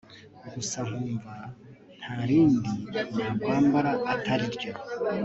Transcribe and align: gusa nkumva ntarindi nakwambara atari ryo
gusa 0.53 0.77
nkumva 0.87 1.33
ntarindi 2.01 2.71
nakwambara 3.11 3.91
atari 4.13 4.45
ryo 4.55 4.71